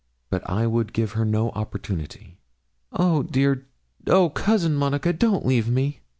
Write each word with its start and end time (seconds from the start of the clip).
But 0.31 0.41
I 0.49 0.65
would 0.65 0.93
give 0.93 1.11
her 1.11 1.23
no 1.25 1.51
opportunity.' 1.51 2.39
'Oh, 2.91 3.21
dear! 3.21 3.67
Oh, 4.07 4.31
Cousin 4.31 4.73
Monica, 4.73 5.13
don't 5.13 5.45
leave 5.45 5.69
me.' 5.69 5.99